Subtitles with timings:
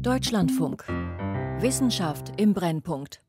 [0.00, 0.84] Deutschlandfunk.
[1.60, 3.22] Wissenschaft im Brennpunkt.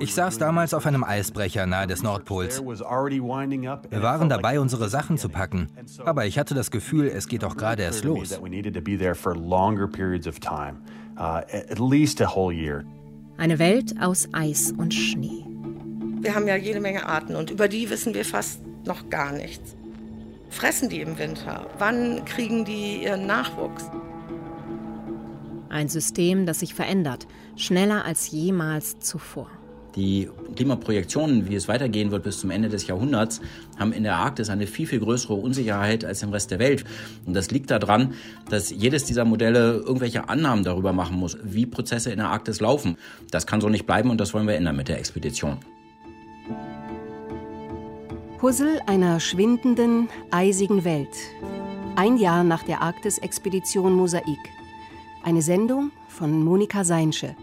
[0.00, 2.60] Ich saß damals auf einem Eisbrecher nahe des Nordpols.
[2.64, 5.68] Wir waren dabei, unsere Sachen zu packen.
[6.04, 8.36] Aber ich hatte das Gefühl, es geht doch gerade erst los.
[8.40, 8.46] Uh,
[13.36, 15.53] Eine Welt aus Eis und Schnee.
[16.24, 19.76] Wir haben ja jede Menge Arten und über die wissen wir fast noch gar nichts.
[20.48, 21.66] Fressen die im Winter?
[21.76, 23.90] Wann kriegen die ihren Nachwuchs?
[25.68, 27.26] Ein System, das sich verändert,
[27.56, 29.50] schneller als jemals zuvor.
[29.96, 33.42] Die Klimaprojektionen, wie es weitergehen wird bis zum Ende des Jahrhunderts,
[33.78, 36.86] haben in der Arktis eine viel, viel größere Unsicherheit als im Rest der Welt.
[37.26, 38.14] Und das liegt daran,
[38.48, 42.96] dass jedes dieser Modelle irgendwelche Annahmen darüber machen muss, wie Prozesse in der Arktis laufen.
[43.30, 45.58] Das kann so nicht bleiben und das wollen wir ändern mit der Expedition.
[48.44, 51.16] Puzzle einer schwindenden, eisigen Welt.
[51.96, 54.38] Ein Jahr nach der Arktis-Expedition Mosaik.
[55.22, 57.34] Eine Sendung von Monika Seinsche.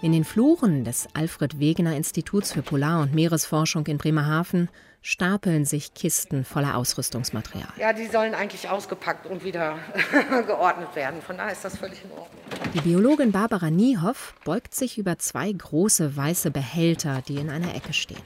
[0.00, 4.70] In den Fluren des Alfred Wegener Instituts für Polar- und Meeresforschung in Bremerhaven
[5.06, 7.68] stapeln sich Kisten voller Ausrüstungsmaterial.
[7.78, 9.78] Ja, die sollen eigentlich ausgepackt und wieder
[10.48, 11.22] geordnet werden.
[11.22, 12.28] Von daher ist das völlig in Ordnung.
[12.74, 17.92] Die Biologin Barbara Niehoff beugt sich über zwei große weiße Behälter, die in einer Ecke
[17.92, 18.22] stehen.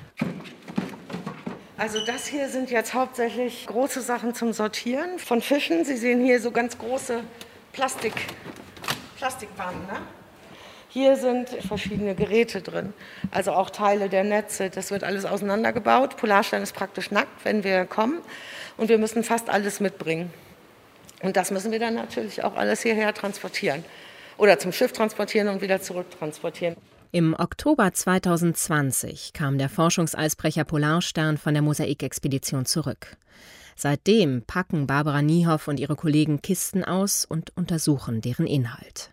[1.77, 5.85] Also das hier sind jetzt hauptsächlich große Sachen zum Sortieren von Fischen.
[5.85, 7.21] Sie sehen hier so ganz große
[7.73, 8.15] Plastik,
[9.19, 9.83] Plastikwannen.
[9.83, 10.01] Ne?
[10.93, 12.93] Hier sind verschiedene Geräte drin,
[13.31, 14.71] also auch Teile der Netze.
[14.71, 16.17] Das wird alles auseinandergebaut.
[16.17, 18.19] Polarstern ist praktisch nackt, wenn wir kommen.
[18.77, 20.33] Und wir müssen fast alles mitbringen.
[21.23, 23.85] Und das müssen wir dann natürlich auch alles hierher transportieren.
[24.37, 26.77] Oder zum Schiff transportieren und wieder zurücktransportieren.
[27.13, 33.17] Im Oktober 2020 kam der Forschungseisbrecher Polarstern von der Mosaikexpedition zurück.
[33.77, 39.13] Seitdem packen Barbara Niehoff und ihre Kollegen Kisten aus und untersuchen deren Inhalt.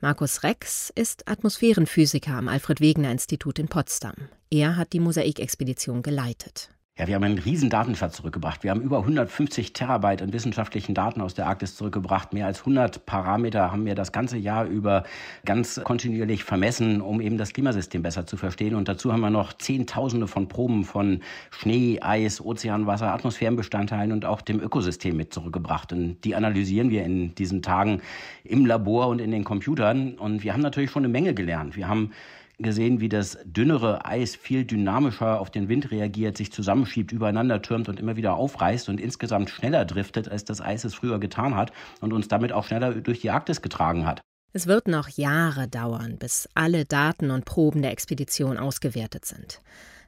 [0.00, 4.14] Markus Rex ist Atmosphärenphysiker am Alfred Wegener Institut in Potsdam.
[4.50, 6.68] Er hat die Mosaikexpedition geleitet.
[6.98, 8.62] Ja, wir haben einen riesen Datenschatz zurückgebracht.
[8.64, 12.32] Wir haben über 150 Terabyte an wissenschaftlichen Daten aus der Arktis zurückgebracht.
[12.32, 15.04] Mehr als 100 Parameter haben wir das ganze Jahr über
[15.44, 18.74] ganz kontinuierlich vermessen, um eben das Klimasystem besser zu verstehen.
[18.74, 21.20] Und dazu haben wir noch Zehntausende von Proben von
[21.50, 25.92] Schnee, Eis, Ozeanwasser, Atmosphärenbestandteilen und auch dem Ökosystem mit zurückgebracht.
[25.92, 28.00] Und die analysieren wir in diesen Tagen
[28.42, 30.14] im Labor und in den Computern.
[30.14, 31.76] Und wir haben natürlich schon eine Menge gelernt.
[31.76, 32.12] Wir haben
[32.58, 37.88] gesehen, wie das dünnere Eis viel dynamischer auf den Wind reagiert, sich zusammenschiebt, übereinander türmt
[37.88, 41.72] und immer wieder aufreißt und insgesamt schneller driftet, als das Eis es früher getan hat
[42.00, 44.20] und uns damit auch schneller durch die Arktis getragen hat.
[44.52, 49.60] Es wird noch Jahre dauern, bis alle Daten und Proben der Expedition ausgewertet sind.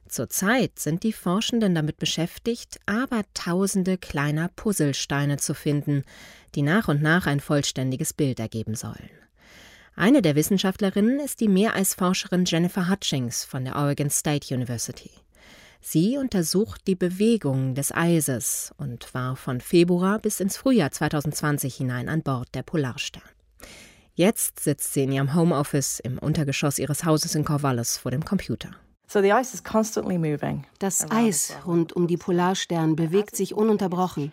[0.07, 6.03] Zurzeit sind die Forschenden damit beschäftigt, aber tausende kleiner Puzzlesteine zu finden,
[6.55, 9.11] die nach und nach ein vollständiges Bild ergeben sollen.
[9.99, 15.11] Eine der Wissenschaftlerinnen ist die Meereisforscherin Jennifer Hutchings von der Oregon State University.
[15.81, 22.07] Sie untersucht die Bewegung des Eises und war von Februar bis ins Frühjahr 2020 hinein
[22.07, 23.23] an Bord der Polarstern.
[24.13, 28.69] Jetzt sitzt sie in ihrem Homeoffice im Untergeschoss ihres Hauses in Corvallis vor dem Computer.
[30.79, 34.31] Das Eis rund um die Polarstern bewegt sich ununterbrochen.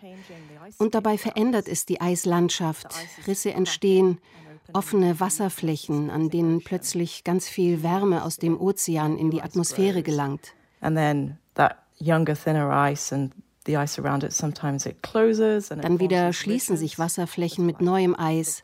[0.77, 2.87] Und dabei verändert es die Eislandschaft.
[3.25, 4.19] Risse entstehen,
[4.73, 10.53] offene Wasserflächen, an denen plötzlich ganz viel Wärme aus dem Ozean in die Atmosphäre gelangt.
[15.69, 18.63] Dann wieder schließen sich Wasserflächen mit neuem Eis.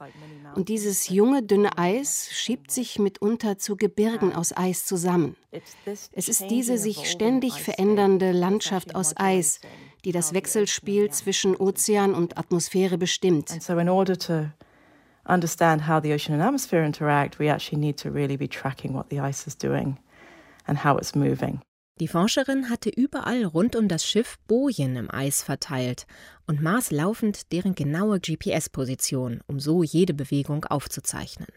[0.56, 5.36] Und dieses junge, dünne Eis schiebt sich mitunter zu Gebirgen aus Eis zusammen.
[6.14, 9.60] Es ist diese sich ständig verändernde Landschaft aus Eis,
[10.06, 13.50] die das Wechselspiel zwischen Ozean und Atmosphäre bestimmt
[15.26, 19.10] understand how the ocean and atmosphere interact, we actually need to really be tracking what
[19.10, 19.98] the ice is doing
[20.68, 21.62] and how it's moving.
[22.00, 26.08] Die Forscherin hatte überall rund um das Schiff Bojen im Eis verteilt
[26.48, 31.50] und maß laufend deren genaue GPS-Position, um so jede Bewegung aufzuzeichnen.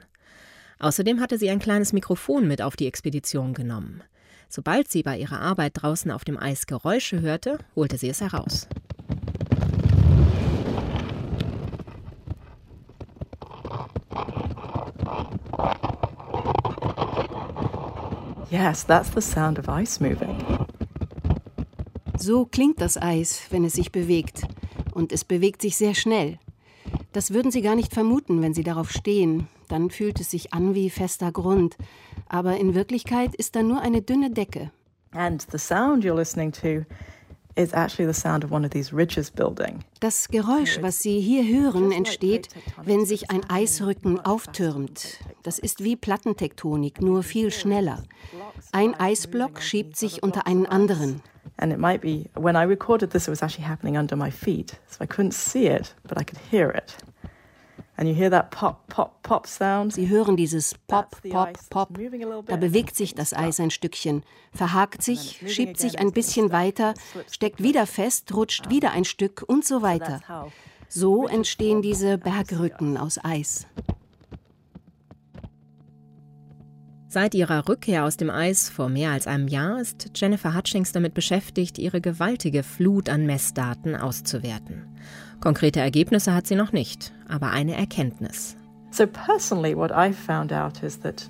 [0.78, 4.02] Außerdem hatte sie ein kleines Mikrofon mit auf die Expedition genommen.
[4.50, 8.68] Sobald sie bei ihrer Arbeit draußen auf dem Eis Geräusche hörte, holte sie es heraus.
[18.50, 20.36] Yes, that's the sound of ice moving.
[22.18, 24.42] So klingt das Eis, wenn es sich bewegt.
[24.94, 26.38] Und es bewegt sich sehr schnell.
[27.12, 29.48] Das würden Sie gar nicht vermuten, wenn Sie darauf stehen.
[29.68, 31.76] Dann fühlt es sich an wie fester Grund.
[32.28, 34.70] aber in Wirklichkeit ist da nur eine dünne Decke.
[35.12, 36.84] And the sound you're listening to
[37.56, 39.82] is actually the sound of one of these ridges building.
[40.00, 42.48] Das Geräusch, was Sie hier hören, entsteht,
[42.84, 45.18] wenn sich ein Eisrücken auftürmt.
[45.42, 48.02] Das ist wie Plattentektonik, nur viel schneller.
[48.72, 51.22] Ein Eisblock schiebt sich unter einen anderen.
[51.58, 54.78] And it might be when I recorded this, it was actually happening under my feet,
[54.88, 56.96] so I couldn't see it, but I could hear it.
[57.96, 59.94] And you hear that pop, pop, pop sound.
[59.94, 61.98] Sie hören dieses Pop, Pop, Pop.
[62.46, 64.22] Da bewegt sich das Eis ein Stückchen,
[64.52, 66.92] verhakt sich, schiebt sich ein bisschen weiter,
[67.30, 70.20] steckt wieder fest, rutscht wieder ein Stück und so weiter.
[70.88, 73.66] So entstehen diese Bergrücken aus Eis.
[77.08, 81.14] Seit ihrer Rückkehr aus dem Eis vor mehr als einem Jahr ist Jennifer Hutchings damit
[81.14, 84.98] beschäftigt, ihre gewaltige Flut an Messdaten auszuwerten.
[85.40, 88.56] Konkrete Ergebnisse hat sie noch nicht, aber eine Erkenntnis.
[88.90, 91.28] So personally what I found out is that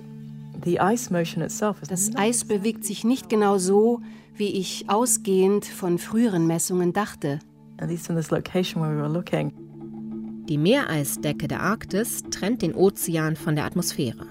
[0.63, 4.01] the ice motion itself is Das Eis bewegt sich nicht genau so,
[4.35, 7.39] wie ich ausgehend von früheren Messungen dachte.
[7.79, 9.51] at least in this location where we were looking.
[10.47, 14.25] Die Meereisdecke der Arktis trennt den Ozean von der Atmosphäre.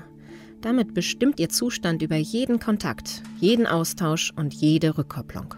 [0.62, 5.54] Damit bestimmt ihr Zustand über jeden Kontakt, jeden Austausch und jede Rückkopplung.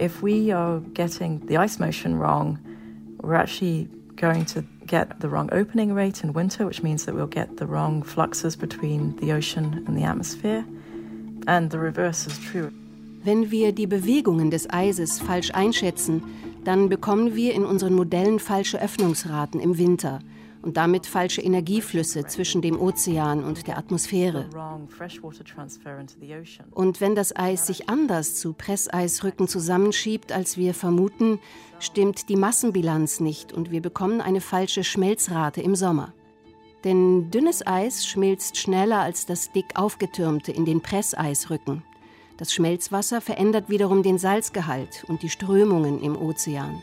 [0.00, 2.58] If we are getting the ice motion wrong,
[3.22, 7.26] we're actually going to get the wrong opening rate in winter, which means that we'll
[7.26, 10.64] get the wrong fluxes between the ocean and the atmosphere.
[11.46, 12.72] And the reverse is true.
[13.24, 16.22] Wenn wir die Bewegungen des Eises falsch einschätzen,
[16.64, 20.20] dann bekommen wir in unseren Modellen falsche Öffnungsraten im Winter
[20.62, 24.48] und damit falsche Energieflüsse zwischen dem Ozean und der Atmosphäre.
[26.70, 31.40] Und wenn das Eis sich anders zu Presseisrücken zusammenschiebt, als wir vermuten,
[31.80, 36.14] stimmt die Massenbilanz nicht und wir bekommen eine falsche Schmelzrate im Sommer.
[36.84, 41.82] Denn dünnes Eis schmilzt schneller als das dick aufgetürmte in den Presseisrücken.
[42.38, 46.82] Das Schmelzwasser verändert wiederum den Salzgehalt und die Strömungen im Ozean.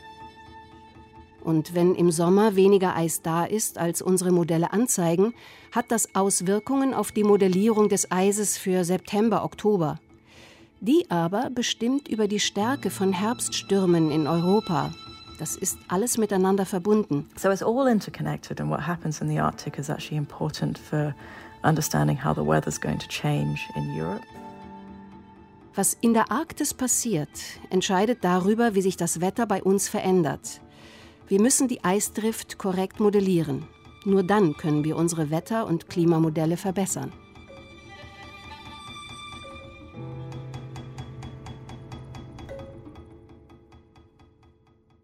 [1.42, 5.34] Und wenn im Sommer weniger Eis da ist, als unsere Modelle anzeigen,
[5.72, 9.98] hat das Auswirkungen auf die Modellierung des Eises für September, Oktober.
[10.80, 14.92] Die aber bestimmt über die Stärke von Herbststürmen in Europa.
[15.38, 17.26] Das ist alles miteinander verbunden.
[17.36, 21.14] So it's all interconnected, and what happens in the Arctic is actually important for
[21.62, 24.22] understanding how the weather's going to change in Europe.
[25.74, 27.30] Was in der Arktis passiert,
[27.70, 30.60] entscheidet darüber, wie sich das Wetter bei uns verändert.
[31.30, 33.68] Wir müssen die Eisdrift korrekt modellieren.
[34.04, 37.12] Nur dann können wir unsere Wetter- und Klimamodelle verbessern.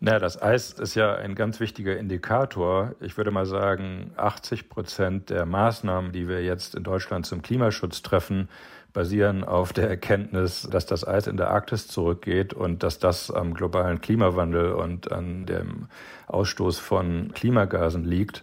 [0.01, 2.97] Na, das Eis ist ja ein ganz wichtiger Indikator.
[2.99, 8.03] Ich würde mal sagen, 80 Prozent der Maßnahmen, die wir jetzt in Deutschland zum Klimaschutz
[8.03, 8.49] treffen,
[8.97, 13.53] basieren auf der Erkenntnis, dass das Eis in der Arktis zurückgeht und dass das am
[13.53, 15.89] globalen Klimawandel und an dem
[16.29, 18.43] Ausstoß von Klimagasen liegt.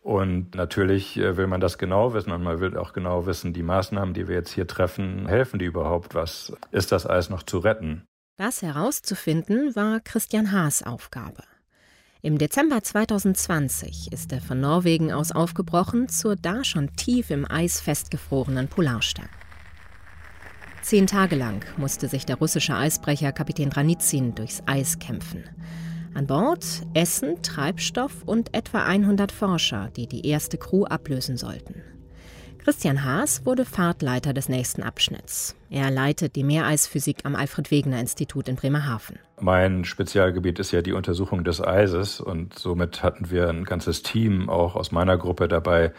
[0.00, 3.62] Und natürlich äh, will man das genau wissen und man will auch genau wissen, die
[3.62, 6.14] Maßnahmen, die wir jetzt hier treffen, helfen die überhaupt?
[6.14, 8.06] Was ist das Eis noch zu retten?
[8.38, 11.42] Das herauszufinden war Christian Haas Aufgabe.
[12.22, 17.82] Im Dezember 2020 ist er von Norwegen aus aufgebrochen zur da schon tief im Eis
[17.82, 19.28] festgefrorenen Polarstern.
[20.84, 25.44] Zehn Tage lang musste sich der russische Eisbrecher Kapitän Dranitsin durchs Eis kämpfen.
[26.12, 31.80] An Bord Essen, Treibstoff und etwa 100 Forscher, die die erste Crew ablösen sollten.
[32.58, 35.56] Christian Haas wurde Fahrtleiter des nächsten Abschnitts.
[35.70, 39.18] Er leitet die Meereisphysik am Alfred-Wegener-Institut in Bremerhaven.
[39.40, 44.50] Mein Spezialgebiet ist ja die Untersuchung des Eises und somit hatten wir ein ganzes Team
[44.50, 45.94] auch aus meiner Gruppe dabei,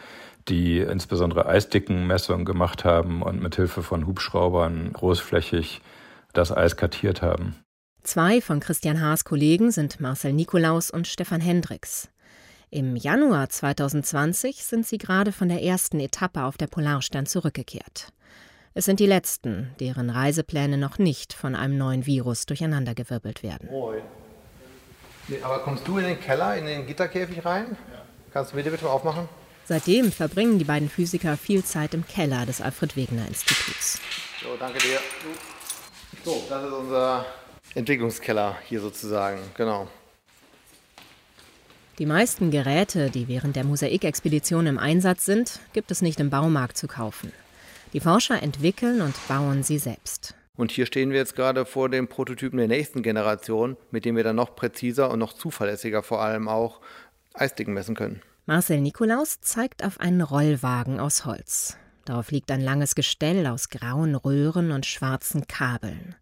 [0.48, 5.80] die insbesondere Eisdickenmessungen gemacht haben und mit Hilfe von Hubschraubern großflächig
[6.32, 7.56] das Eis kartiert haben.
[8.02, 12.08] Zwei von Christian Haas Kollegen sind Marcel Nikolaus und Stefan Hendricks.
[12.70, 18.12] Im Januar 2020 sind sie gerade von der ersten Etappe auf der Polarstern zurückgekehrt.
[18.74, 23.68] Es sind die letzten, deren Reisepläne noch nicht von einem neuen Virus durcheinandergewirbelt werden.
[23.70, 24.02] Moin.
[25.28, 27.76] Nee, aber kommst du in den Keller, in den Gitterkäfig rein?
[28.32, 29.28] Kannst du den bitte mal aufmachen?
[29.68, 34.00] Seitdem verbringen die beiden Physiker viel Zeit im Keller des Alfred-Wegener-Instituts.
[34.40, 35.00] So, danke dir.
[36.24, 37.26] So, das ist unser
[37.74, 39.88] Entwicklungskeller hier sozusagen, genau.
[41.98, 46.76] Die meisten Geräte, die während der Mosaikexpedition im Einsatz sind, gibt es nicht im Baumarkt
[46.76, 47.32] zu kaufen.
[47.92, 50.34] Die Forscher entwickeln und bauen sie selbst.
[50.56, 54.24] Und hier stehen wir jetzt gerade vor dem Prototypen der nächsten Generation, mit dem wir
[54.24, 56.80] dann noch präziser und noch zuverlässiger vor allem auch
[57.34, 58.22] Eisdicken messen können.
[58.48, 61.76] Marcel Nikolaus zeigt auf einen Rollwagen aus Holz.
[62.04, 66.14] Darauf liegt ein langes Gestell aus grauen Röhren und schwarzen Kabeln.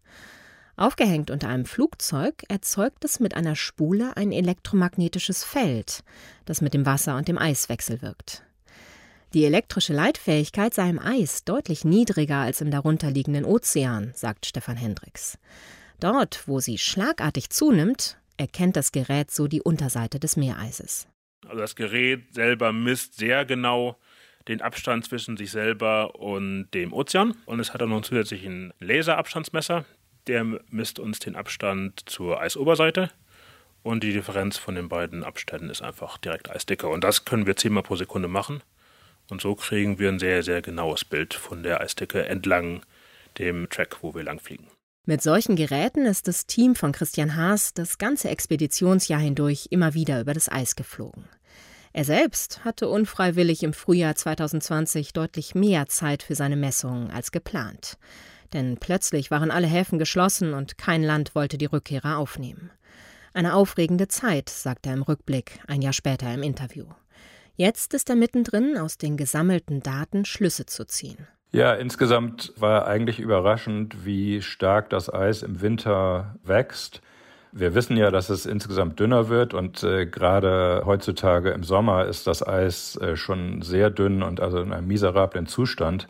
[0.75, 6.03] Aufgehängt unter einem Flugzeug erzeugt es mit einer Spule ein elektromagnetisches Feld,
[6.45, 8.41] das mit dem Wasser und dem Eis wechselwirkt.
[9.35, 15.37] Die elektrische Leitfähigkeit sei im Eis deutlich niedriger als im darunterliegenden Ozean, sagt Stefan Hendricks.
[15.99, 21.05] Dort, wo sie schlagartig zunimmt, erkennt das Gerät so die Unterseite des Meereises.
[21.47, 23.97] Also das Gerät selber misst sehr genau
[24.47, 27.35] den Abstand zwischen sich selber und dem Ozean.
[27.45, 29.85] Und es hat auch noch zusätzlich ein Laserabstandsmesser.
[30.27, 33.11] Der misst uns den Abstand zur Eisoberseite.
[33.83, 36.87] Und die Differenz von den beiden Abständen ist einfach direkt Eisdicke.
[36.87, 38.61] Und das können wir zehnmal pro Sekunde machen.
[39.29, 42.81] Und so kriegen wir ein sehr, sehr genaues Bild von der Eisdicke entlang
[43.37, 44.67] dem Track, wo wir langfliegen.
[45.07, 50.19] Mit solchen Geräten ist das Team von Christian Haas das ganze Expeditionsjahr hindurch immer wieder
[50.19, 51.25] über das Eis geflogen.
[51.95, 57.97] Er selbst hatte unfreiwillig im Frühjahr 2020 deutlich mehr Zeit für seine Messungen als geplant.
[58.51, 62.69] Denn plötzlich waren alle Häfen geschlossen und kein Land wollte die Rückkehrer aufnehmen.
[63.33, 66.87] Eine aufregende Zeit, sagt er im Rückblick, ein Jahr später im Interview.
[67.55, 71.29] Jetzt ist er mittendrin, aus den gesammelten Daten Schlüsse zu ziehen.
[71.53, 77.01] Ja, insgesamt war eigentlich überraschend, wie stark das Eis im Winter wächst.
[77.57, 82.27] Wir wissen ja, dass es insgesamt dünner wird und äh, gerade heutzutage im Sommer ist
[82.27, 86.09] das Eis äh, schon sehr dünn und also in einem miserablen Zustand.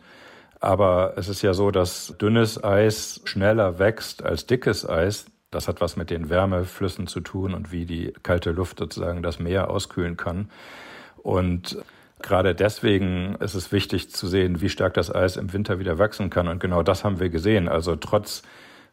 [0.58, 5.26] Aber es ist ja so, dass dünnes Eis schneller wächst als dickes Eis.
[5.52, 9.38] Das hat was mit den Wärmeflüssen zu tun und wie die kalte Luft sozusagen das
[9.38, 10.50] Meer auskühlen kann.
[11.22, 11.78] Und
[12.22, 16.30] Gerade deswegen ist es wichtig zu sehen, wie stark das Eis im Winter wieder wachsen
[16.30, 16.48] kann.
[16.48, 17.68] Und genau das haben wir gesehen.
[17.68, 18.42] Also trotz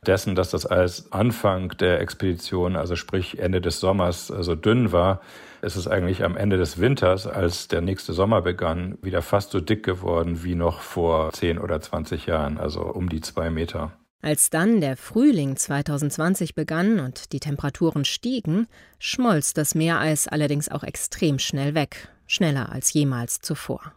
[0.07, 4.91] dessen, dass das Eis Anfang der Expedition, also sprich Ende des Sommers, so also dünn
[4.91, 5.21] war,
[5.61, 9.59] ist es eigentlich am Ende des Winters, als der nächste Sommer begann, wieder fast so
[9.59, 13.93] dick geworden wie noch vor 10 oder 20 Jahren, also um die zwei Meter.
[14.21, 18.67] Als dann der Frühling 2020 begann und die Temperaturen stiegen,
[18.97, 23.93] schmolz das Meereis allerdings auch extrem schnell weg schneller als jemals zuvor.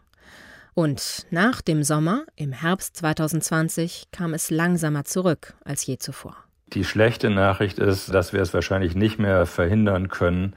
[0.77, 6.35] Und nach dem Sommer, im Herbst 2020, kam es langsamer zurück als je zuvor.
[6.67, 10.53] Die schlechte Nachricht ist, dass wir es wahrscheinlich nicht mehr verhindern können,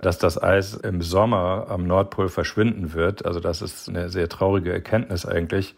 [0.00, 3.26] dass das Eis im Sommer am Nordpol verschwinden wird.
[3.26, 5.74] Also das ist eine sehr traurige Erkenntnis eigentlich.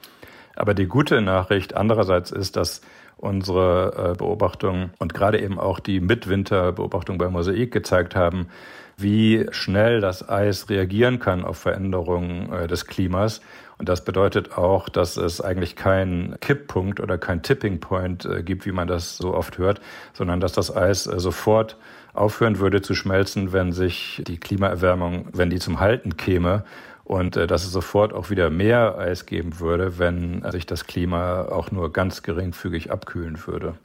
[0.55, 2.83] Aber die gute Nachricht andererseits ist, dass
[3.17, 8.51] unsere äh, Beobachtungen und gerade eben auch die Mitwinterbeobachtung bei Mosaik gezeigt haben,
[8.97, 13.41] wie schnell das Eis reagieren kann auf Veränderungen äh, des Klimas.
[13.81, 18.67] Und das bedeutet auch, dass es eigentlich keinen Kipppunkt oder kein Tipping Point äh, gibt,
[18.67, 19.81] wie man das so oft hört,
[20.13, 21.79] sondern dass das Eis äh, sofort
[22.13, 26.65] aufhören würde zu schmelzen, wenn sich die Klimaerwärmung, wenn die zum Halten käme
[27.05, 31.71] und dass es sofort auch wieder mehr Eis geben würde, wenn sich das Klima auch
[31.71, 33.77] nur ganz geringfügig abkühlen würde.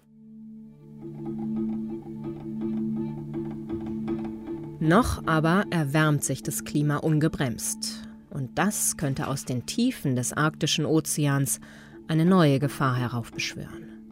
[4.80, 8.05] Noch aber erwärmt sich das Klima ungebremst.
[8.36, 11.62] Und das könnte aus den Tiefen des arktischen Ozeans
[12.10, 14.12] eine neue Gefahr heraufbeschwören.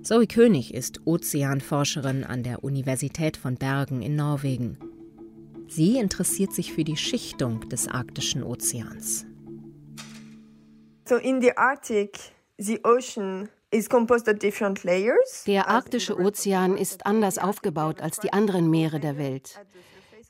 [0.00, 4.78] Zoe König ist Ozeanforscherin an der Universität von Bergen in Norwegen.
[5.66, 9.26] Sie interessiert sich für die Schichtung des arktischen Ozeans.
[11.08, 12.16] So in the Arctic,
[12.58, 13.48] the ocean
[15.46, 19.58] der arktische Ozean ist anders aufgebaut als die anderen Meere der Welt.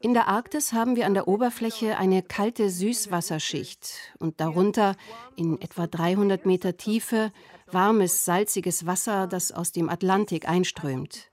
[0.01, 4.97] In der Arktis haben wir an der Oberfläche eine kalte Süßwasserschicht und darunter
[5.37, 7.33] in etwa 300 Meter Tiefe
[7.67, 11.31] warmes, salziges Wasser, das aus dem Atlantik einströmt.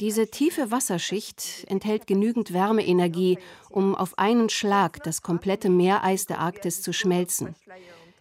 [0.00, 3.38] Diese tiefe Wasserschicht enthält genügend Wärmeenergie,
[3.70, 7.54] um auf einen Schlag das komplette Meereis der Arktis zu schmelzen.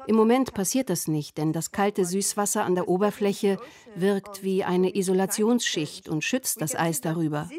[0.05, 3.57] Im Moment passiert das nicht, denn das kalte Süßwasser an der Oberfläche
[3.95, 7.49] wirkt wie eine Isolationsschicht und schützt das Eis darüber.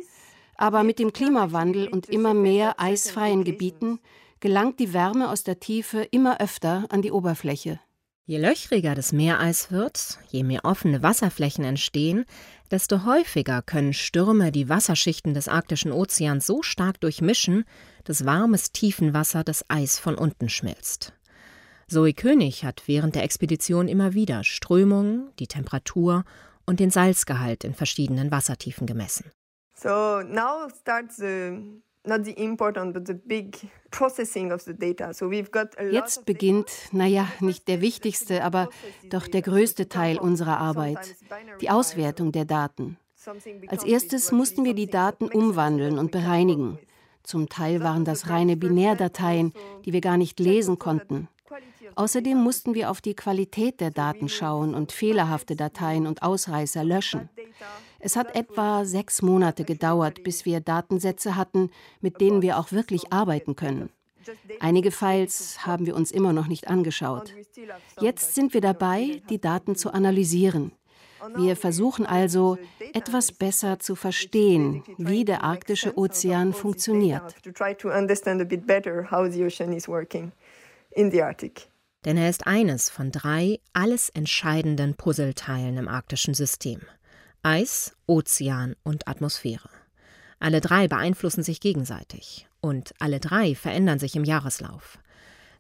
[0.57, 3.99] Aber mit dem Klimawandel und immer mehr eisfreien Gebieten
[4.41, 7.81] gelangt die Wärme aus der Tiefe immer öfter an die Oberfläche.
[8.27, 12.25] Je löchriger das Meereis wird, je mehr offene Wasserflächen entstehen,
[12.71, 17.65] desto häufiger können Stürme die Wasserschichten des arktischen Ozeans so stark durchmischen,
[18.05, 21.13] dass warmes Tiefenwasser das Eis von unten schmilzt.
[21.87, 26.25] Zoe König hat während der Expedition immer wieder Strömungen, die Temperatur
[26.65, 29.31] und den Salzgehalt in verschiedenen Wassertiefen gemessen.
[29.75, 31.61] So now starts the
[32.07, 33.57] not the important but the big
[33.91, 35.13] processing of the data.
[35.13, 38.69] So we've got a Jetzt beginnt, naja, nicht der wichtigste, aber
[39.11, 41.17] doch der größte Teil unserer Arbeit,
[41.61, 42.99] die Auswertung der Daten.
[43.69, 46.79] Als erstes mussten wir die Daten umwandeln und bereinigen.
[47.23, 49.55] Zum Teil waren das reine Binärdateien,
[49.87, 51.29] die wir gar nicht lesen konnten.
[51.97, 57.31] Außerdem mussten wir auf die Qualität der Daten schauen und fehlerhafte Dateien und Ausreißer löschen.
[58.05, 61.71] Es hat etwa sechs Monate gedauert, bis wir Datensätze hatten,
[62.03, 63.89] mit denen wir auch wirklich arbeiten können.
[64.61, 67.33] Einige Files haben wir uns immer noch nicht angeschaut.
[68.03, 70.73] Jetzt sind wir dabei, die Daten zu analysieren.
[71.35, 72.59] Wir versuchen also,
[72.93, 77.35] etwas besser zu verstehen, wie der arktische Ozean funktioniert.
[82.05, 86.83] Denn er ist eines von drei alles entscheidenden Puzzleteilen im arktischen System.
[87.47, 89.69] Eis, Ozean und Atmosphäre.
[90.41, 94.99] Alle drei beeinflussen sich gegenseitig und alle drei verändern sich im Jahreslauf.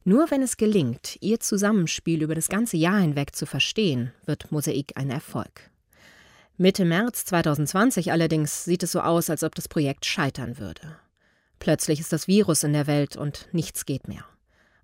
[0.02, 4.92] Nur wenn es gelingt, ihr Zusammenspiel über das ganze Jahr hinweg zu verstehen, wird Mosaik
[4.94, 5.70] ein Erfolg.
[6.56, 10.96] Mitte März 2020 allerdings sieht es so aus, als ob das Projekt scheitern würde.
[11.58, 14.24] Plötzlich ist das Virus in der Welt und nichts geht mehr.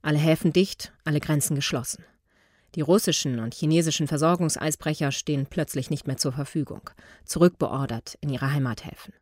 [0.03, 2.05] Alle Häfen dicht, alle Grenzen geschlossen.
[2.75, 6.89] Die russischen und chinesischen Versorgungseisbrecher stehen plötzlich nicht mehr zur Verfügung,
[7.25, 9.15] zurückbeordert in ihre Heimathäfen.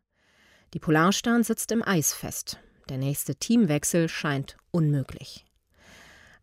[0.73, 2.59] Die Polarstern sitzt im Eis fest.
[2.89, 5.45] Der nächste Teamwechsel scheint unmöglich.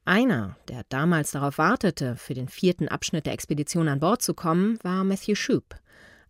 [0.05, 4.79] Einer, der damals darauf wartete, für den vierten Abschnitt der Expedition an Bord zu kommen,
[4.83, 5.75] war Matthew Shoup,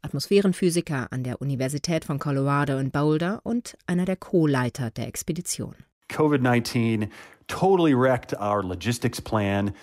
[0.00, 5.75] Atmosphärenphysiker an der Universität von Colorado in Boulder und einer der Co-Leiter der Expedition.
[6.08, 7.10] COVID-19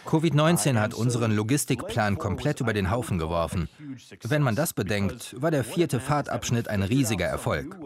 [0.06, 3.70] Covid-19 hat unseren Logistikplan komplett über den Haufen geworfen.
[4.24, 7.78] Wenn man das bedenkt, war der vierte Fahrtabschnitt ein riesiger Erfolg.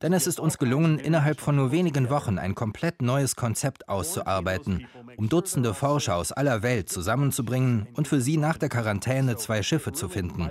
[0.00, 4.86] Denn es ist uns gelungen, innerhalb von nur wenigen Wochen ein komplett neues Konzept auszuarbeiten,
[5.16, 9.92] um Dutzende Forscher aus aller Welt zusammenzubringen und für sie nach der Quarantäne zwei Schiffe
[9.92, 10.50] zu finden.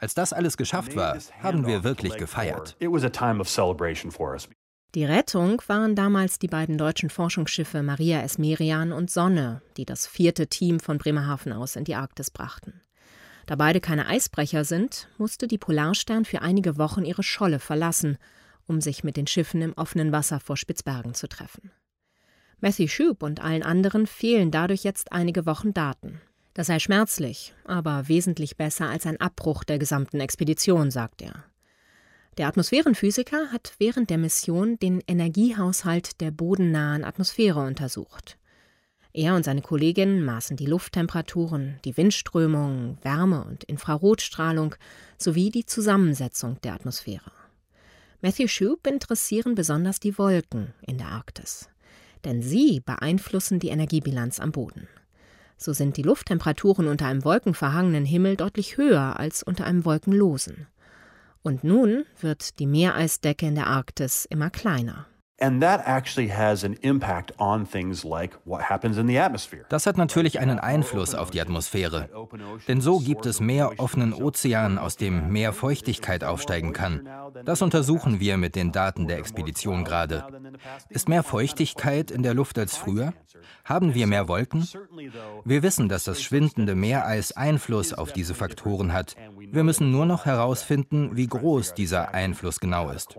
[0.00, 2.76] Als das alles geschafft war, haben wir wirklich gefeiert.
[4.94, 10.46] Die Rettung waren damals die beiden deutschen Forschungsschiffe Maria Esmerian und Sonne, die das vierte
[10.46, 12.80] Team von Bremerhaven aus in die Arktis brachten.
[13.46, 18.18] Da beide keine Eisbrecher sind, musste die Polarstern für einige Wochen ihre Scholle verlassen,
[18.66, 21.72] um sich mit den Schiffen im offenen Wasser vor Spitzbergen zu treffen.
[22.60, 26.20] Matthew Shoup und allen anderen fehlen dadurch jetzt einige Wochen Daten.
[26.54, 31.44] Das sei schmerzlich, aber wesentlich besser als ein Abbruch der gesamten Expedition, sagt er.
[32.36, 38.38] Der Atmosphärenphysiker hat während der Mission den Energiehaushalt der bodennahen Atmosphäre untersucht.
[39.12, 44.74] Er und seine Kolleginnen maßen die Lufttemperaturen, die Windströmung, Wärme und Infrarotstrahlung
[45.16, 47.30] sowie die Zusammensetzung der Atmosphäre.
[48.20, 51.68] Matthew Shoup interessieren besonders die Wolken in der Arktis,
[52.24, 54.88] denn sie beeinflussen die Energiebilanz am Boden.
[55.56, 60.66] So sind die Lufttemperaturen unter einem wolkenverhangenen Himmel deutlich höher als unter einem wolkenlosen.
[61.46, 65.06] Und nun wird die Meereisdecke in der Arktis immer kleiner.
[69.68, 72.08] Das hat natürlich einen Einfluss auf die Atmosphäre.
[72.68, 77.08] Denn so gibt es mehr offenen Ozean, aus dem mehr Feuchtigkeit aufsteigen kann.
[77.44, 80.24] Das untersuchen wir mit den Daten der Expedition gerade.
[80.88, 83.12] Ist mehr Feuchtigkeit in der Luft als früher?
[83.64, 84.68] Haben wir mehr Wolken?
[85.44, 89.16] Wir wissen, dass das schwindende Meereis Einfluss auf diese Faktoren hat.
[89.50, 93.16] Wir müssen nur noch herausfinden, wie groß dieser Einfluss genau ist.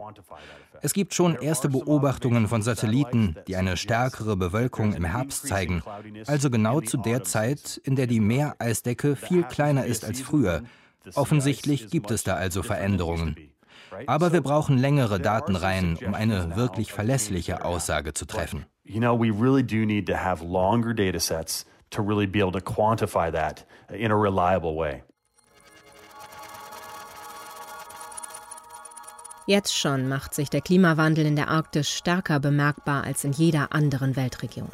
[0.81, 2.14] Es gibt schon erste Beobachtungen
[2.47, 5.83] von Satelliten, die eine stärkere Bewölkung im Herbst zeigen,
[6.27, 10.63] also genau zu der Zeit, in der die Meereisdecke viel kleiner ist als früher.
[11.13, 13.35] Offensichtlich gibt es da also Veränderungen.
[14.07, 18.65] Aber wir brauchen längere Datenreihen, um eine wirklich verlässliche Aussage zu treffen.
[18.83, 22.51] You know, we really do need to have longer data sets to really be able
[22.51, 25.03] to quantify that in a reliable way.
[29.47, 34.15] Jetzt schon macht sich der Klimawandel in der Arktis stärker bemerkbar als in jeder anderen
[34.15, 34.71] Weltregion.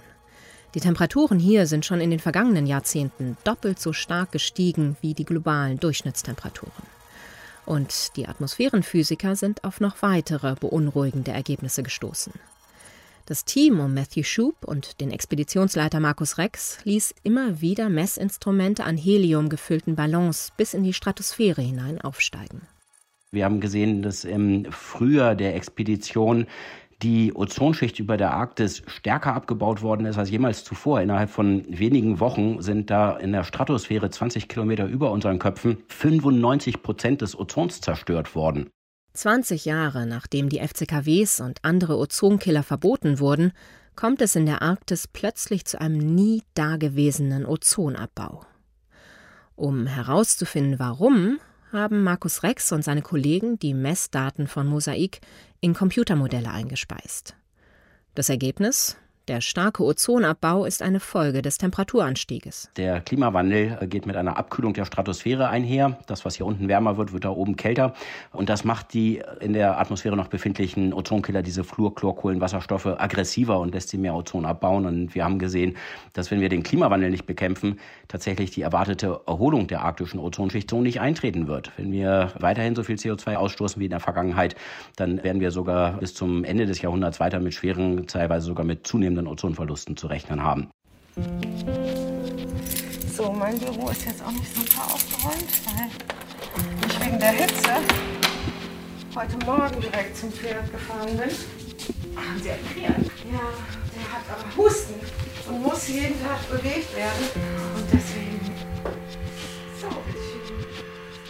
[0.74, 5.26] Die Temperaturen hier sind schon in den vergangenen Jahrzehnten doppelt so stark gestiegen wie die
[5.26, 6.86] globalen Durchschnittstemperaturen.
[7.66, 12.32] Und die Atmosphärenphysiker sind auf noch weitere beunruhigende Ergebnisse gestoßen.
[13.26, 18.98] Das Team um Matthew Shoup und den Expeditionsleiter Markus Rex ließ immer wieder Messinstrumente an
[18.98, 22.62] Helium gefüllten Ballons bis in die Stratosphäre hinein aufsteigen.
[23.34, 26.48] Wir haben gesehen, dass im Frühjahr der Expedition
[27.02, 31.00] die Ozonschicht über der Arktis stärker abgebaut worden ist als jemals zuvor.
[31.00, 36.84] Innerhalb von wenigen Wochen sind da in der Stratosphäre 20 Kilometer über unseren Köpfen 95
[36.84, 38.70] Prozent des Ozons zerstört worden.
[39.14, 43.54] 20 Jahre nachdem die FCKWs und andere Ozonkiller verboten wurden,
[43.96, 48.42] kommt es in der Arktis plötzlich zu einem nie dagewesenen Ozonabbau.
[49.56, 51.40] Um herauszufinden, warum,
[51.72, 55.22] haben Markus Rex und seine Kollegen die Messdaten von Mosaik
[55.60, 57.36] in Computermodelle eingespeist.
[58.16, 58.98] Das Ergebnis?
[59.28, 62.72] Der starke Ozonabbau ist eine Folge des Temperaturanstieges.
[62.76, 66.00] Der Klimawandel äh, geht mit einer Abkühlung der Stratosphäre einher.
[66.08, 67.94] Das, was hier unten wärmer wird, wird da oben kälter.
[68.32, 73.76] Und das macht die in der Atmosphäre noch befindlichen Ozonkiller, diese Fluor, Chlorkohlenwasserstoffe, aggressiver und
[73.76, 74.88] lässt sie mehr Ozon abbauen.
[74.88, 75.78] Und wir haben gesehen,
[76.14, 80.82] dass wenn wir den Klimawandel nicht bekämpfen, tatsächlich die erwartete Erholung der arktischen Ozonschicht so
[80.82, 81.72] nicht eintreten wird.
[81.78, 84.56] Wenn wir weiterhin so viel CO2 ausstoßen wie in der Vergangenheit,
[84.96, 88.88] dann werden wir sogar bis zum Ende des Jahrhunderts weiter mit schweren, teilweise sogar mit
[88.88, 90.70] zunehmenden zunehmenden Ozonverlusten zu rechnen haben.
[93.16, 95.90] So, mein Büro ist jetzt auch nicht super aufgeräumt, weil
[96.88, 97.72] ich wegen der Hitze
[99.14, 101.30] heute Morgen direkt zum Pferd gefahren bin.
[102.16, 103.12] Haben Sie erklärt?
[103.32, 103.50] Ja,
[103.96, 104.96] der hat aber Husten
[105.50, 107.26] und muss jeden Tag bewegt werden.
[107.76, 108.40] Und deswegen.
[109.80, 109.88] So,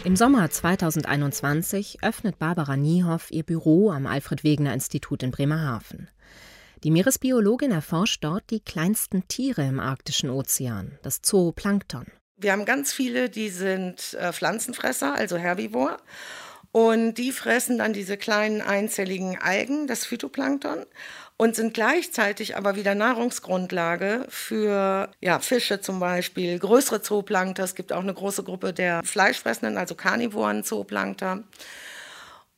[0.04, 6.08] Im Sommer 2021 öffnet Barbara Niehoff ihr Büro am Alfred-Wegener-Institut in Bremerhaven.
[6.84, 12.06] Die Meeresbiologin erforscht dort die kleinsten Tiere im arktischen Ozean, das Zooplankton.
[12.36, 15.98] Wir haben ganz viele, die sind äh, Pflanzenfresser, also Herbivor.
[16.72, 20.86] Und die fressen dann diese kleinen einzelligen Algen, das Phytoplankton,
[21.36, 27.62] und sind gleichzeitig aber wieder Nahrungsgrundlage für ja, Fische zum Beispiel, größere Zooplankter.
[27.62, 31.44] Es gibt auch eine große Gruppe der Fleischfressenden, also Karnivoren Zooplankter.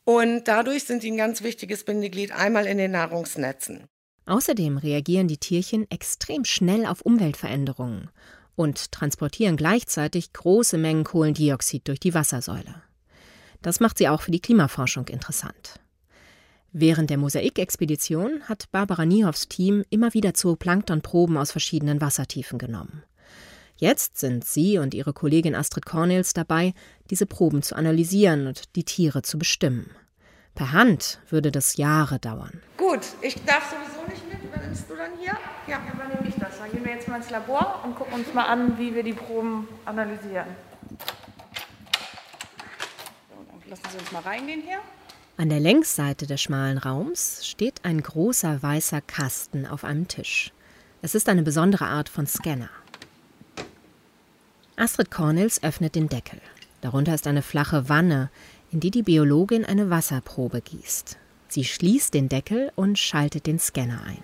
[0.05, 3.89] Und dadurch sind die ein ganz wichtiges Bindeglied einmal in den Nahrungsnetzen.
[4.27, 8.11] Außerdem reagieren die Tierchen extrem schnell auf Umweltveränderungen
[8.57, 12.83] und transportieren gleichzeitig große Mengen Kohlendioxid durch die Wassersäule.
[13.61, 15.81] Das macht sie auch für die Klimaforschung interessant.
[16.73, 23.05] Während der Mosaikexpedition hat Barbara Niehoffs Team immer wieder Zooplanktonproben aus verschiedenen Wassertiefen genommen.
[23.77, 26.75] Jetzt sind sie und ihre Kollegin Astrid Cornels dabei,
[27.11, 29.91] diese Proben zu analysieren und die Tiere zu bestimmen.
[30.55, 32.63] Per Hand würde das Jahre dauern.
[32.77, 34.45] Gut, ich darf sowieso nicht mit.
[34.45, 35.37] Übernimmst du dann hier?
[35.67, 36.59] Ja, übernehme ich das.
[36.59, 39.15] Dann gehen wir jetzt mal ins Labor und gucken uns mal an, wie wir die
[39.15, 40.47] Proben analysieren.
[43.29, 44.79] So, lassen Sie uns mal reingehen hier.
[45.37, 50.53] An der Längsseite des schmalen Raums steht ein großer weißer Kasten auf einem Tisch.
[51.03, 52.71] Es ist eine besondere Art von Scanner.
[54.77, 56.41] Astrid Cornels öffnet den Deckel.
[56.81, 58.31] Darunter ist eine flache Wanne,
[58.75, 61.17] in die die Biologin eine Wasserprobe gießt.
[61.47, 64.23] Sie schließt den Deckel und schaltet den Scanner ein.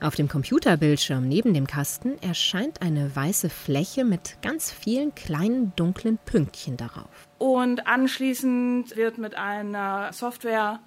[0.00, 6.16] Auf dem Computerbildschirm neben dem Kasten erscheint eine weiße Fläche mit ganz vielen kleinen dunklen
[6.24, 7.28] Pünktchen darauf.
[7.38, 10.78] Und anschließend wird mit einer Software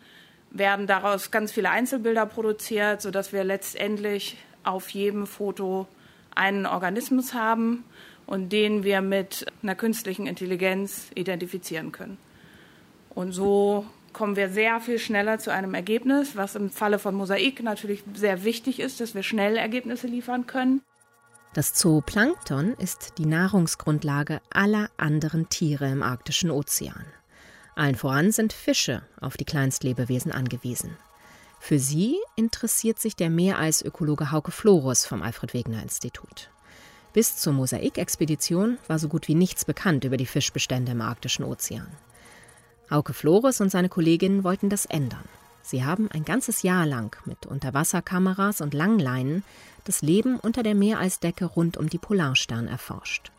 [0.51, 5.85] werden daraus ganz viele Einzelbilder produziert, sodass wir letztendlich auf jedem Foto
[6.33, 7.83] einen Organismus haben
[8.27, 12.17] und den wir mit einer künstlichen Intelligenz identifizieren können.
[13.09, 17.61] Und so kommen wir sehr viel schneller zu einem Ergebnis, was im Falle von Mosaik
[17.61, 20.81] natürlich sehr wichtig ist, dass wir schnell Ergebnisse liefern können.
[21.53, 27.05] Das Zooplankton ist die Nahrungsgrundlage aller anderen Tiere im arktischen Ozean.
[27.75, 30.97] Allen voran sind Fische auf die Kleinstlebewesen angewiesen.
[31.59, 36.49] Für sie interessiert sich der Meereisökologe Hauke Florus vom Alfred Wegener Institut.
[37.15, 41.87] Bis zur Mosaikexpedition war so gut wie nichts bekannt über die Fischbestände im arktischen Ozean.
[42.91, 45.23] Hauke Flores und seine Kolleginnen wollten das ändern.
[45.61, 49.45] Sie haben ein ganzes Jahr lang mit Unterwasserkameras und Langleinen
[49.85, 53.31] das Leben unter der Meereisdecke rund um die Polarstern erforscht.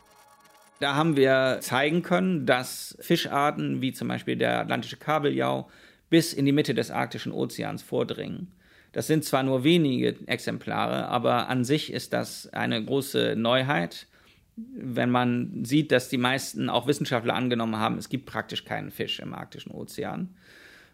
[0.79, 5.69] Da haben wir zeigen können, dass Fischarten wie zum Beispiel der atlantische Kabeljau
[6.09, 8.51] bis in die Mitte des arktischen Ozeans vordringen.
[8.97, 14.07] Das sind zwar nur wenige Exemplare, aber an sich ist das eine große Neuheit,
[14.55, 19.19] wenn man sieht, dass die meisten auch Wissenschaftler angenommen haben, es gibt praktisch keinen Fisch
[19.19, 20.35] im arktischen Ozean.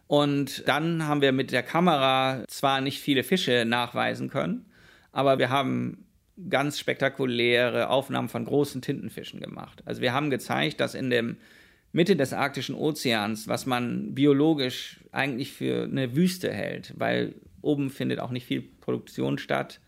[0.08, 4.66] Und dann haben wir mit der Kamera zwar nicht viele Fische nachweisen können,
[5.14, 6.06] aber wir haben
[6.50, 9.82] ganz spektakuläre Aufnahmen von großen Tintenfischen gemacht.
[9.86, 11.36] Also wir haben gezeigt, dass in der
[11.94, 18.20] Mitte des arktischen Ozeans, was man biologisch eigentlich für eine Wüste hält, weil Oben findet
[18.20, 19.80] auch nicht viel Produktion statt.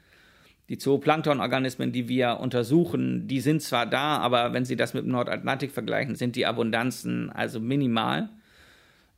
[0.69, 5.11] Die Zooplanktonorganismen, die wir untersuchen, die sind zwar da, aber wenn Sie das mit dem
[5.11, 8.29] Nordatlantik vergleichen, sind die Abundanzen also minimal.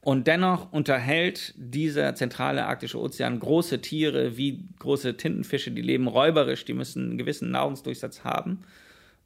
[0.01, 6.65] Und dennoch unterhält dieser zentrale arktische Ozean große Tiere wie große Tintenfische, die leben räuberisch,
[6.65, 8.63] die müssen einen gewissen Nahrungsdurchsatz haben.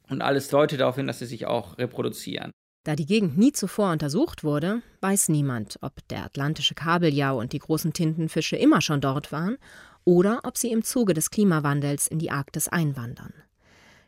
[0.08, 2.52] Und alles deutet darauf hin, dass sie sich auch reproduzieren.
[2.84, 7.60] Da die Gegend nie zuvor untersucht wurde, weiß niemand, ob der atlantische Kabeljau und die
[7.60, 9.56] großen Tintenfische immer schon dort waren
[10.04, 13.32] oder ob sie im Zuge des Klimawandels in die Arktis einwandern.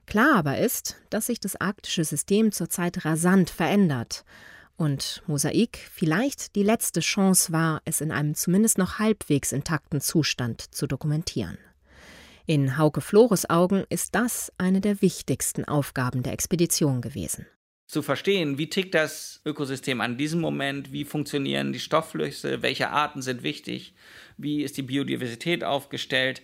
[0.06, 4.24] Klar aber ist, dass sich das arktische System zurzeit rasant verändert
[4.76, 10.74] und Mosaik vielleicht die letzte Chance war, es in einem zumindest noch halbwegs intakten Zustand
[10.74, 11.58] zu dokumentieren.
[12.46, 17.46] In Hauke Flores Augen ist das eine der wichtigsten Aufgaben der Expedition gewesen.
[17.86, 23.22] Zu verstehen, wie tickt das Ökosystem an diesem Moment, wie funktionieren die Stoffflüsse, welche Arten
[23.22, 23.94] sind wichtig,
[24.38, 26.42] wie ist die Biodiversität aufgestellt,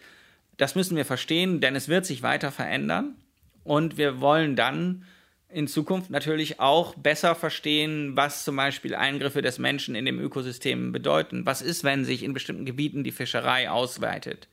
[0.60, 3.16] das müssen wir verstehen, denn es wird sich weiter verändern
[3.64, 5.06] und wir wollen dann
[5.48, 10.92] in Zukunft natürlich auch besser verstehen, was zum Beispiel Eingriffe des Menschen in dem Ökosystem
[10.92, 11.46] bedeuten.
[11.46, 14.48] Was ist, wenn sich in bestimmten Gebieten die Fischerei ausweitet?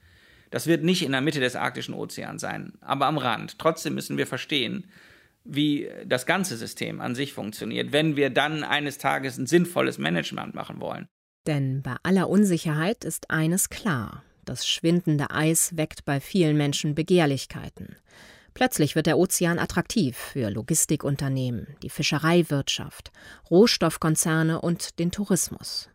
[0.50, 3.60] Das wird nicht in der Mitte des arktischen Ozeans sein, aber am Rand.
[3.60, 4.86] Trotzdem müssen wir verstehen,
[5.48, 10.54] wie das ganze System an sich funktioniert, wenn wir dann eines Tages ein sinnvolles Management
[10.54, 11.08] machen wollen.
[11.48, 14.24] Denn bei aller Unsicherheit ist eines klar.
[14.44, 17.96] Das schwindende Eis weckt bei vielen Menschen Begehrlichkeiten.
[18.54, 23.12] Plötzlich wird der Ozean attraktiv für Logistikunternehmen, die Fischereiwirtschaft,
[23.52, 25.90] Rohstoffkonzerne und den Tourismus.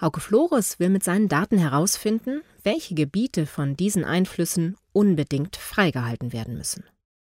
[0.00, 6.58] Hauke Flores will mit seinen Daten herausfinden, welche Gebiete von diesen Einflüssen unbedingt freigehalten werden
[6.58, 6.84] müssen.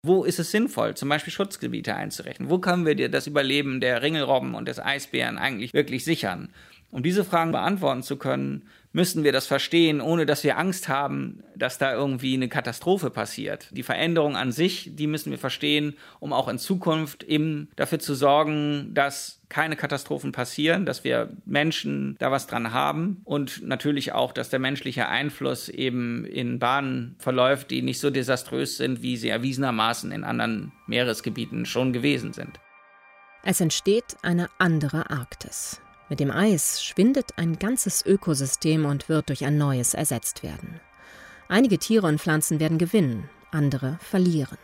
[0.05, 2.49] Wo ist es sinnvoll, zum Beispiel Schutzgebiete einzurechnen?
[2.49, 6.49] Wo können wir dir das Überleben der Ringelrobben und des Eisbären eigentlich wirklich sichern?
[6.91, 11.43] Um diese Fragen beantworten zu können, müssen wir das verstehen, ohne dass wir Angst haben,
[11.55, 13.67] dass da irgendwie eine Katastrophe passiert.
[13.71, 18.13] Die Veränderung an sich, die müssen wir verstehen, um auch in Zukunft eben dafür zu
[18.13, 24.31] sorgen, dass keine Katastrophen passieren, dass wir Menschen da was dran haben und natürlich auch,
[24.31, 29.29] dass der menschliche Einfluss eben in Bahnen verläuft, die nicht so desaströs sind, wie sie
[29.29, 32.59] erwiesenermaßen in anderen Meeresgebieten schon gewesen sind.
[33.43, 35.82] Es entsteht eine andere Arktis.
[36.13, 40.79] Mit dem Eis schwindet ein ganzes Ökosystem und wird durch ein neues ersetzt werden.
[41.49, 44.59] Einige Tiere und Pflanzen werden gewinnen, andere verlieren.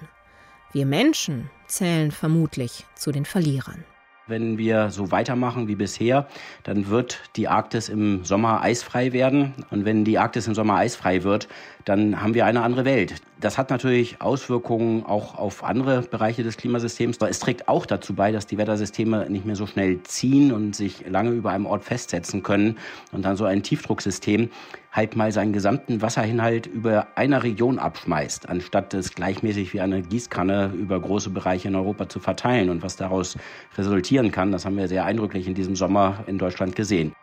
[0.74, 3.84] Wir Menschen zählen vermutlich zu den Verlierern.
[4.28, 6.28] Wenn wir so weitermachen wie bisher,
[6.62, 9.56] dann wird die Arktis im Sommer eisfrei werden.
[9.72, 11.48] Und wenn die Arktis im Sommer eisfrei wird,
[11.86, 13.16] dann haben wir eine andere Welt.
[13.40, 17.18] Das hat natürlich Auswirkungen auch auf andere Bereiche des Klimasystems.
[17.22, 21.08] Es trägt auch dazu bei, dass die Wettersysteme nicht mehr so schnell ziehen und sich
[21.08, 22.78] lange über einem Ort festsetzen können
[23.12, 24.50] und dann so ein Tiefdrucksystem
[24.92, 30.74] halt mal seinen gesamten Wasserinhalt über einer Region abschmeißt, anstatt es gleichmäßig wie eine Gießkanne
[30.76, 32.70] über große Bereiche in Europa zu verteilen.
[32.70, 33.38] Und was daraus
[33.78, 37.14] resultieren kann, das haben wir sehr eindrücklich in diesem Sommer in Deutschland gesehen.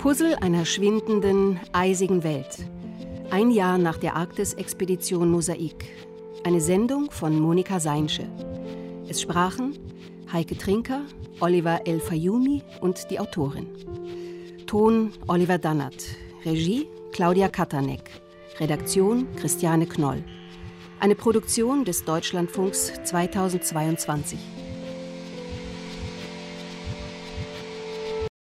[0.00, 2.64] Puzzle einer schwindenden, eisigen Welt.
[3.28, 5.84] Ein Jahr nach der Arktis-Expedition Mosaik.
[6.42, 8.26] Eine Sendung von Monika Seinsche.
[9.10, 9.78] Es sprachen
[10.32, 11.02] Heike Trinker,
[11.40, 13.66] Oliver El Fayumi und die Autorin.
[14.66, 16.02] Ton Oliver Dannert.
[16.46, 18.22] Regie Claudia Katanek.
[18.58, 20.24] Redaktion Christiane Knoll.
[20.98, 24.38] Eine Produktion des Deutschlandfunks 2022.